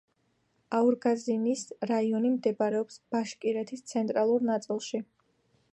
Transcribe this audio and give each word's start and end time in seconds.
აურგაზინის 0.77 1.65
რაიონი 1.91 2.33
მდებარეობს 2.37 2.99
ბაშკირეთის 3.17 3.87
ცენტრალურ 3.95 4.49
ნაწილში. 4.53 5.03